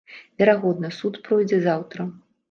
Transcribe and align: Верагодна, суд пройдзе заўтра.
Верагодна, 0.41 0.89
суд 0.99 1.19
пройдзе 1.27 1.59
заўтра. 1.67 2.07